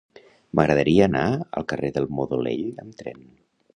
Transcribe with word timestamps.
M'agradaria 0.59 1.03
anar 1.09 1.21
al 1.61 1.67
carrer 1.73 1.91
de 1.99 2.03
Modolell 2.21 2.65
amb 2.85 2.97
tren. 3.03 3.23